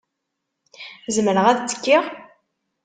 Zemreɣ 1.15 1.45
ad 1.47 1.59
ttekkiɣ? 1.61 2.03